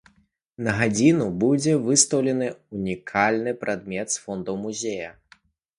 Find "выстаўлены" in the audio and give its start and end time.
1.89-2.47